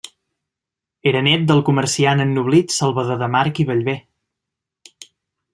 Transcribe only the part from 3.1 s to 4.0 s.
de March i Bellver.